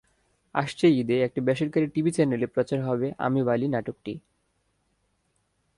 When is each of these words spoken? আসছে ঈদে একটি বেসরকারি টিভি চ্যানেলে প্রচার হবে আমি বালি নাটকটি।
আসছে 0.55 0.85
ঈদে 0.99 1.15
একটি 1.23 1.39
বেসরকারি 1.41 1.87
টিভি 1.93 2.11
চ্যানেলে 2.11 2.47
প্রচার 2.47 2.79
হবে 2.83 3.07
আমি 3.17 3.39
বালি 3.43 3.67
নাটকটি। 3.67 4.13